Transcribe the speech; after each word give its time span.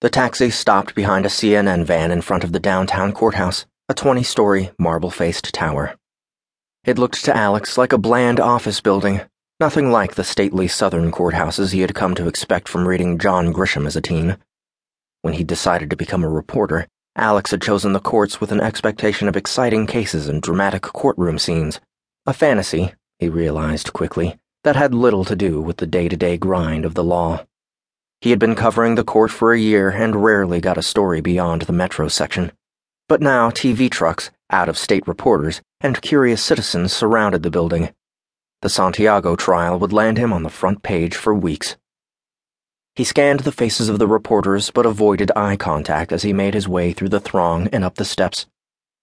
The 0.00 0.08
taxi 0.08 0.50
stopped 0.50 0.94
behind 0.94 1.26
a 1.26 1.28
CNN 1.28 1.84
van 1.84 2.12
in 2.12 2.20
front 2.20 2.44
of 2.44 2.52
the 2.52 2.60
downtown 2.60 3.12
courthouse, 3.12 3.66
a 3.88 3.94
20 3.94 4.22
story, 4.22 4.70
marble 4.78 5.10
faced 5.10 5.52
tower. 5.52 5.96
It 6.84 6.98
looked 6.98 7.24
to 7.24 7.36
Alex 7.36 7.76
like 7.76 7.92
a 7.92 7.98
bland 7.98 8.38
office 8.38 8.80
building, 8.80 9.22
nothing 9.58 9.90
like 9.90 10.14
the 10.14 10.22
stately 10.22 10.68
southern 10.68 11.10
courthouses 11.10 11.72
he 11.72 11.80
had 11.80 11.96
come 11.96 12.14
to 12.14 12.28
expect 12.28 12.68
from 12.68 12.86
reading 12.86 13.18
John 13.18 13.52
Grisham 13.52 13.88
as 13.88 13.96
a 13.96 14.00
teen. 14.00 14.36
When 15.22 15.34
he 15.34 15.42
decided 15.42 15.90
to 15.90 15.96
become 15.96 16.22
a 16.22 16.28
reporter, 16.28 16.86
Alex 17.16 17.50
had 17.50 17.60
chosen 17.60 17.92
the 17.92 17.98
courts 17.98 18.40
with 18.40 18.52
an 18.52 18.60
expectation 18.60 19.26
of 19.26 19.36
exciting 19.36 19.88
cases 19.88 20.28
and 20.28 20.40
dramatic 20.40 20.82
courtroom 20.82 21.40
scenes. 21.40 21.80
A 22.24 22.32
fantasy, 22.32 22.94
he 23.18 23.28
realized 23.28 23.92
quickly, 23.92 24.38
that 24.62 24.76
had 24.76 24.94
little 24.94 25.24
to 25.24 25.34
do 25.34 25.60
with 25.60 25.78
the 25.78 25.88
day 25.88 26.08
to 26.08 26.16
day 26.16 26.36
grind 26.36 26.84
of 26.84 26.94
the 26.94 27.02
law. 27.02 27.44
He 28.20 28.30
had 28.30 28.40
been 28.40 28.56
covering 28.56 28.96
the 28.96 29.04
court 29.04 29.30
for 29.30 29.52
a 29.52 29.60
year 29.60 29.90
and 29.90 30.24
rarely 30.24 30.60
got 30.60 30.76
a 30.76 30.82
story 30.82 31.20
beyond 31.20 31.62
the 31.62 31.72
metro 31.72 32.08
section. 32.08 32.50
But 33.08 33.20
now 33.20 33.50
TV 33.50 33.88
trucks, 33.88 34.32
out 34.50 34.68
of 34.68 34.76
state 34.76 35.06
reporters, 35.06 35.62
and 35.80 36.02
curious 36.02 36.42
citizens 36.42 36.92
surrounded 36.92 37.44
the 37.44 37.50
building. 37.50 37.94
The 38.60 38.68
Santiago 38.68 39.36
trial 39.36 39.78
would 39.78 39.92
land 39.92 40.18
him 40.18 40.32
on 40.32 40.42
the 40.42 40.50
front 40.50 40.82
page 40.82 41.14
for 41.14 41.32
weeks. 41.32 41.76
He 42.96 43.04
scanned 43.04 43.40
the 43.40 43.52
faces 43.52 43.88
of 43.88 44.00
the 44.00 44.08
reporters 44.08 44.72
but 44.72 44.84
avoided 44.84 45.30
eye 45.36 45.56
contact 45.56 46.10
as 46.10 46.24
he 46.24 46.32
made 46.32 46.54
his 46.54 46.66
way 46.66 46.92
through 46.92 47.10
the 47.10 47.20
throng 47.20 47.68
and 47.68 47.84
up 47.84 47.94
the 47.94 48.04
steps. 48.04 48.46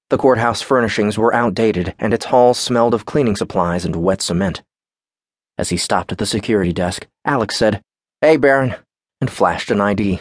The 0.09 0.17
courthouse 0.17 0.61
furnishings 0.61 1.17
were 1.17 1.33
outdated 1.33 1.95
and 1.97 2.13
its 2.13 2.25
halls 2.25 2.59
smelled 2.59 2.93
of 2.93 3.05
cleaning 3.05 3.37
supplies 3.37 3.85
and 3.85 3.95
wet 3.95 4.21
cement. 4.21 4.61
As 5.57 5.69
he 5.69 5.77
stopped 5.77 6.11
at 6.11 6.17
the 6.17 6.25
security 6.25 6.73
desk, 6.73 7.07
Alex 7.23 7.55
said, 7.55 7.81
Hey, 8.19 8.35
Baron 8.35 8.75
and 9.25 9.31
flashed 9.31 9.71
an 9.71 9.81
ID. 9.81 10.19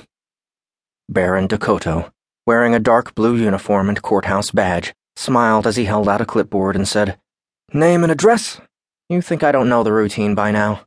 Baron 1.11 1.47
Dakota, 1.47 2.11
wearing 2.47 2.75
a 2.75 2.79
dark 2.79 3.15
blue 3.15 3.37
uniform 3.37 3.91
and 3.91 4.01
courthouse 4.01 4.51
badge, 4.51 4.95
smiled 5.15 5.67
as 5.67 5.77
he 5.77 5.85
held 5.85 6.09
out 6.09 6.23
a 6.23 6.25
clipboard 6.25 6.75
and 6.75 6.89
said, 6.89 7.19
Name 7.75 8.03
and 8.03 8.11
address? 8.11 8.63
You 9.11 9.21
think 9.21 9.43
I 9.43 9.53
don't 9.53 9.69
know 9.69 9.83
the 9.83 9.93
routine 9.93 10.35
by 10.35 10.53
now? 10.53 10.87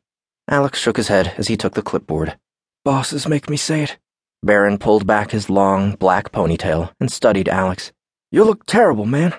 Alex 0.50 0.80
shook 0.80 0.96
his 0.96 1.06
head 1.06 1.32
as 1.38 1.46
he 1.46 1.56
took 1.56 1.74
the 1.74 1.82
clipboard. 1.82 2.36
Bosses 2.84 3.28
make 3.28 3.48
me 3.48 3.56
say 3.56 3.84
it. 3.84 3.98
Baron 4.42 4.78
pulled 4.78 5.06
back 5.06 5.30
his 5.30 5.48
long, 5.48 5.94
black 5.94 6.32
ponytail 6.32 6.90
and 6.98 7.12
studied 7.12 7.48
Alex. 7.48 7.92
You 8.32 8.42
look 8.42 8.66
terrible, 8.66 9.06
man. 9.06 9.32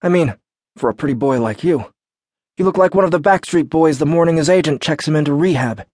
I 0.00 0.08
mean, 0.08 0.36
for 0.78 0.88
a 0.88 0.94
pretty 0.94 1.14
boy 1.14 1.38
like 1.38 1.62
you. 1.62 1.92
You 2.56 2.64
look 2.64 2.78
like 2.78 2.94
one 2.94 3.04
of 3.04 3.10
the 3.10 3.20
Backstreet 3.20 3.68
Boys 3.68 3.98
the 3.98 4.06
morning 4.06 4.38
his 4.38 4.48
agent 4.48 4.80
checks 4.80 5.06
him 5.06 5.16
into 5.16 5.34
rehab. 5.34 5.84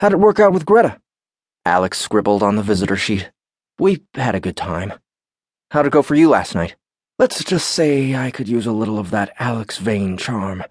How'd 0.00 0.14
it 0.14 0.18
work 0.18 0.40
out 0.40 0.54
with 0.54 0.64
Greta? 0.64 0.98
Alex 1.70 2.00
scribbled 2.00 2.42
on 2.42 2.56
the 2.56 2.64
visitor 2.64 2.96
sheet. 2.96 3.30
We 3.78 4.02
had 4.14 4.34
a 4.34 4.40
good 4.40 4.56
time. 4.56 4.92
How'd 5.70 5.86
it 5.86 5.92
go 5.92 6.02
for 6.02 6.16
you 6.16 6.28
last 6.28 6.52
night? 6.52 6.74
Let's 7.16 7.44
just 7.44 7.68
say 7.68 8.16
I 8.16 8.32
could 8.32 8.48
use 8.48 8.66
a 8.66 8.72
little 8.72 8.98
of 8.98 9.12
that 9.12 9.32
Alex 9.38 9.78
Vane 9.78 10.16
charm. 10.16 10.64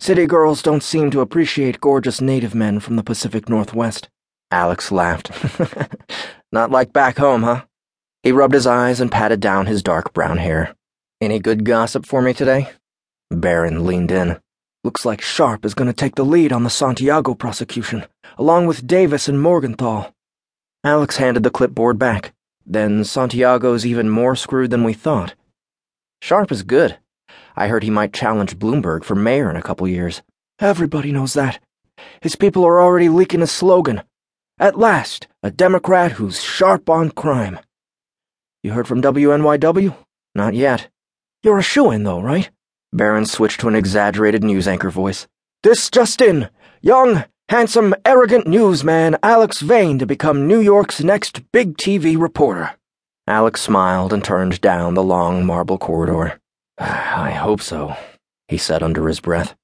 City 0.00 0.26
girls 0.26 0.60
don't 0.60 0.82
seem 0.82 1.12
to 1.12 1.20
appreciate 1.20 1.80
gorgeous 1.80 2.20
native 2.20 2.56
men 2.56 2.80
from 2.80 2.96
the 2.96 3.04
Pacific 3.04 3.48
Northwest. 3.48 4.08
Alex 4.50 4.90
laughed. 4.90 5.30
Not 6.52 6.72
like 6.72 6.92
back 6.92 7.18
home, 7.18 7.44
huh? 7.44 7.62
He 8.24 8.32
rubbed 8.32 8.54
his 8.54 8.66
eyes 8.66 9.00
and 9.00 9.12
patted 9.12 9.38
down 9.38 9.66
his 9.66 9.80
dark 9.80 10.12
brown 10.12 10.38
hair. 10.38 10.74
Any 11.20 11.38
good 11.38 11.64
gossip 11.64 12.04
for 12.04 12.20
me 12.20 12.34
today? 12.34 12.68
Baron 13.30 13.86
leaned 13.86 14.10
in. 14.10 14.40
Looks 14.82 15.04
like 15.04 15.20
Sharp 15.20 15.64
is 15.64 15.74
going 15.74 15.86
to 15.86 15.94
take 15.94 16.16
the 16.16 16.24
lead 16.24 16.52
on 16.52 16.64
the 16.64 16.68
Santiago 16.68 17.34
prosecution, 17.34 18.06
along 18.36 18.66
with 18.66 18.88
Davis 18.88 19.28
and 19.28 19.40
Morgenthau. 19.40 20.10
Alex 20.84 21.18
handed 21.18 21.44
the 21.44 21.50
clipboard 21.50 21.98
back. 21.98 22.34
Then 22.66 23.04
Santiago's 23.04 23.86
even 23.86 24.08
more 24.08 24.34
screwed 24.34 24.70
than 24.70 24.82
we 24.82 24.92
thought. 24.92 25.34
Sharp 26.20 26.50
is 26.50 26.62
good. 26.64 26.98
I 27.54 27.68
heard 27.68 27.82
he 27.82 27.90
might 27.90 28.12
challenge 28.12 28.58
Bloomberg 28.58 29.04
for 29.04 29.14
mayor 29.14 29.48
in 29.48 29.56
a 29.56 29.62
couple 29.62 29.86
years. 29.86 30.22
Everybody 30.58 31.12
knows 31.12 31.34
that. 31.34 31.60
His 32.20 32.34
people 32.34 32.64
are 32.64 32.80
already 32.80 33.08
leaking 33.08 33.42
a 33.42 33.46
slogan. 33.46 34.02
At 34.58 34.78
last, 34.78 35.28
a 35.42 35.50
Democrat 35.50 36.12
who's 36.12 36.42
sharp 36.42 36.90
on 36.90 37.10
crime. 37.10 37.60
You 38.62 38.72
heard 38.72 38.88
from 38.88 39.02
WNYW? 39.02 39.96
Not 40.34 40.54
yet. 40.54 40.88
You're 41.42 41.58
a 41.58 41.62
shoe 41.62 41.90
in, 41.90 42.04
though, 42.04 42.20
right? 42.20 42.50
Baron 42.92 43.26
switched 43.26 43.60
to 43.60 43.68
an 43.68 43.74
exaggerated 43.74 44.42
news 44.44 44.66
anchor 44.66 44.90
voice. 44.90 45.26
This 45.62 45.90
just 45.90 46.20
in. 46.20 46.48
Young, 46.80 47.24
handsome, 47.48 47.94
arrogant 48.04 48.46
newsman 48.46 49.16
Alex 49.22 49.60
Vane 49.60 49.98
to 49.98 50.06
become 50.06 50.46
New 50.46 50.60
York's 50.60 51.02
next 51.02 51.50
big 51.52 51.76
TV 51.76 52.20
reporter. 52.20 52.72
Alex 53.26 53.60
smiled 53.60 54.12
and 54.12 54.24
turned 54.24 54.60
down 54.60 54.94
the 54.94 55.02
long 55.02 55.44
marble 55.44 55.78
corridor. 55.78 56.40
Ah, 56.78 57.22
I 57.22 57.30
hope 57.32 57.60
so, 57.60 57.94
he 58.48 58.58
said 58.58 58.82
under 58.82 59.06
his 59.06 59.20
breath. 59.20 59.54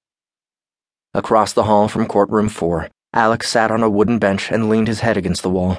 Across 1.14 1.54
the 1.54 1.64
hall 1.64 1.88
from 1.88 2.06
courtroom 2.06 2.48
four, 2.48 2.88
Alex 3.12 3.48
sat 3.48 3.70
on 3.70 3.82
a 3.82 3.90
wooden 3.90 4.18
bench 4.18 4.50
and 4.52 4.68
leaned 4.68 4.88
his 4.88 5.00
head 5.00 5.16
against 5.16 5.42
the 5.42 5.50
wall. 5.50 5.78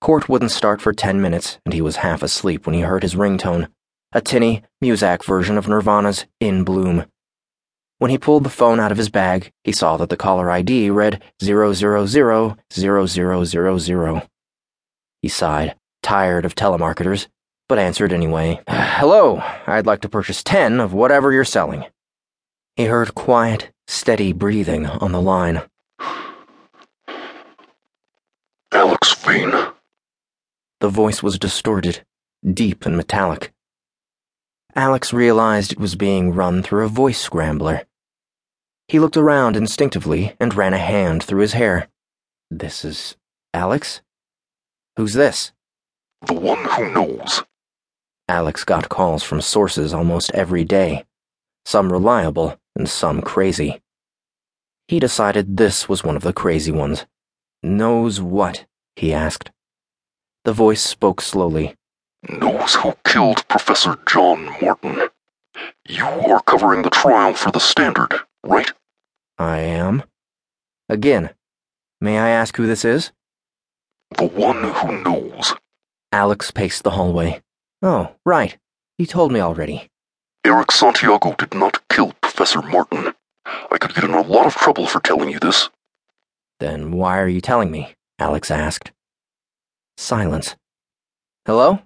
Court 0.00 0.28
wouldn't 0.28 0.50
start 0.50 0.80
for 0.80 0.92
ten 0.92 1.20
minutes, 1.20 1.58
and 1.64 1.72
he 1.72 1.80
was 1.80 1.96
half 1.96 2.22
asleep 2.22 2.66
when 2.66 2.74
he 2.74 2.82
heard 2.82 3.02
his 3.02 3.14
ringtone, 3.14 3.68
a 4.12 4.20
tinny, 4.20 4.62
Muzak 4.82 5.24
version 5.24 5.56
of 5.56 5.66
Nirvana's 5.66 6.26
In 6.38 6.64
Bloom. 6.64 7.06
When 8.02 8.10
he 8.10 8.18
pulled 8.18 8.42
the 8.42 8.50
phone 8.50 8.80
out 8.80 8.90
of 8.90 8.98
his 8.98 9.10
bag, 9.10 9.52
he 9.62 9.70
saw 9.70 9.96
that 9.96 10.08
the 10.08 10.16
caller 10.16 10.50
ID 10.50 10.90
read 10.90 11.22
0000000. 11.40 14.28
He 15.22 15.28
sighed, 15.28 15.76
tired 16.02 16.44
of 16.44 16.56
telemarketers, 16.56 17.28
but 17.68 17.78
answered 17.78 18.12
anyway. 18.12 18.60
Hello, 18.66 19.40
I'd 19.68 19.86
like 19.86 20.00
to 20.00 20.08
purchase 20.08 20.42
10 20.42 20.80
of 20.80 20.92
whatever 20.92 21.32
you're 21.32 21.44
selling. 21.44 21.84
He 22.74 22.86
heard 22.86 23.14
quiet, 23.14 23.70
steady 23.86 24.32
breathing 24.32 24.86
on 24.86 25.12
the 25.12 25.20
line. 25.20 25.62
Alex 28.72 29.14
Vane. 29.14 29.54
The 30.80 30.88
voice 30.88 31.22
was 31.22 31.38
distorted, 31.38 32.04
deep 32.52 32.84
and 32.84 32.96
metallic. 32.96 33.52
Alex 34.74 35.12
realized 35.12 35.70
it 35.70 35.78
was 35.78 35.94
being 35.94 36.34
run 36.34 36.64
through 36.64 36.84
a 36.84 36.88
voice 36.88 37.20
scrambler. 37.20 37.82
He 38.92 38.98
looked 38.98 39.16
around 39.16 39.56
instinctively 39.56 40.36
and 40.38 40.54
ran 40.54 40.74
a 40.74 40.78
hand 40.78 41.22
through 41.22 41.40
his 41.40 41.54
hair. 41.54 41.88
This 42.50 42.84
is 42.84 43.16
Alex? 43.54 44.02
Who's 44.98 45.14
this? 45.14 45.52
The 46.26 46.34
one 46.34 46.62
who 46.66 46.92
knows. 46.92 47.42
Alex 48.28 48.64
got 48.64 48.90
calls 48.90 49.22
from 49.22 49.40
sources 49.40 49.94
almost 49.94 50.30
every 50.34 50.64
day, 50.64 51.06
some 51.64 51.90
reliable 51.90 52.60
and 52.76 52.86
some 52.86 53.22
crazy. 53.22 53.80
He 54.88 55.00
decided 55.00 55.56
this 55.56 55.88
was 55.88 56.04
one 56.04 56.14
of 56.14 56.22
the 56.22 56.34
crazy 56.34 56.70
ones. 56.70 57.06
Knows 57.62 58.20
what? 58.20 58.66
he 58.96 59.14
asked. 59.14 59.50
The 60.44 60.52
voice 60.52 60.82
spoke 60.82 61.22
slowly. 61.22 61.76
Knows 62.28 62.74
who 62.74 62.92
killed 63.06 63.48
Professor 63.48 63.96
John 64.06 64.54
Morton. 64.60 65.08
You 65.88 66.04
are 66.04 66.42
covering 66.42 66.82
the 66.82 66.90
trial 66.90 67.32
for 67.32 67.50
the 67.50 67.58
Standard, 67.58 68.20
right? 68.44 68.70
I 69.38 69.58
am. 69.58 70.04
Again, 70.88 71.30
may 72.00 72.18
I 72.18 72.28
ask 72.30 72.56
who 72.56 72.66
this 72.66 72.84
is? 72.84 73.12
The 74.16 74.26
one 74.26 74.62
who 74.62 75.02
knows. 75.02 75.54
Alex 76.12 76.50
paced 76.50 76.82
the 76.82 76.90
hallway. 76.90 77.42
Oh, 77.80 78.14
right. 78.26 78.58
He 78.98 79.06
told 79.06 79.32
me 79.32 79.40
already. 79.40 79.88
Eric 80.44 80.70
Santiago 80.70 81.34
did 81.36 81.54
not 81.54 81.80
kill 81.88 82.12
Professor 82.20 82.60
Morton. 82.62 83.14
I 83.46 83.78
could 83.78 83.94
get 83.94 84.04
in 84.04 84.10
a 84.14 84.22
lot 84.22 84.46
of 84.46 84.54
trouble 84.54 84.86
for 84.86 85.00
telling 85.00 85.30
you 85.30 85.38
this. 85.38 85.70
Then 86.60 86.92
why 86.92 87.18
are 87.18 87.28
you 87.28 87.40
telling 87.40 87.70
me? 87.70 87.94
Alex 88.18 88.50
asked. 88.50 88.92
Silence. 89.96 90.56
Hello? 91.46 91.80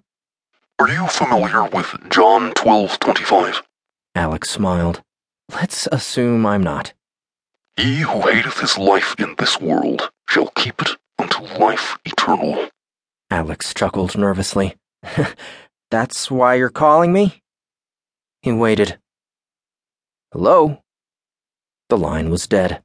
Are 0.78 0.88
you 0.88 1.06
familiar 1.06 1.64
with 1.64 1.87
John 2.10 2.52
1225? 2.56 3.62
Alex 4.14 4.50
smiled. 4.50 5.02
Let's 5.54 5.87
assume 5.92 6.44
I'm 6.44 6.62
not. 6.62 6.92
He 7.76 8.00
who 8.00 8.23
hateth 8.23 8.58
his 8.58 8.78
life 8.78 9.14
in 9.19 9.34
this 9.37 9.61
world 9.61 10.11
shall 10.28 10.49
keep 10.49 10.81
it 10.81 10.96
unto 11.19 11.43
life 11.58 11.99
eternal. 12.06 12.70
Alex 13.31 13.75
chuckled 13.75 14.17
nervously. 14.17 14.76
That's 15.90 16.31
why 16.31 16.55
you're 16.55 16.70
calling 16.70 17.12
me? 17.12 17.43
He 18.40 18.50
waited. 18.50 18.99
Hello? 20.32 20.82
The 21.90 21.99
line 21.99 22.31
was 22.31 22.46
dead. 22.46 22.82